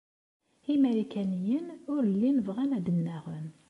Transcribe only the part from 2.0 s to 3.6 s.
llin bɣan ad nnaɣen.